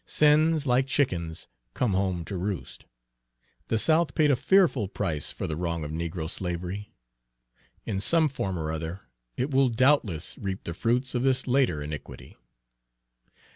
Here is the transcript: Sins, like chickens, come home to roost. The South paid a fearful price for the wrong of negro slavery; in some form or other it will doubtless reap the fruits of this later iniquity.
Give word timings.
Sins, 0.07 0.65
like 0.65 0.87
chickens, 0.87 1.47
come 1.75 1.93
home 1.93 2.25
to 2.25 2.35
roost. 2.35 2.85
The 3.67 3.77
South 3.77 4.15
paid 4.15 4.31
a 4.31 4.35
fearful 4.35 4.87
price 4.87 5.31
for 5.31 5.45
the 5.45 5.55
wrong 5.55 5.83
of 5.83 5.91
negro 5.91 6.27
slavery; 6.27 6.95
in 7.85 8.01
some 8.01 8.27
form 8.27 8.57
or 8.57 8.71
other 8.71 9.01
it 9.37 9.51
will 9.51 9.69
doubtless 9.69 10.39
reap 10.39 10.63
the 10.63 10.73
fruits 10.73 11.13
of 11.13 11.21
this 11.21 11.45
later 11.45 11.83
iniquity. 11.83 12.35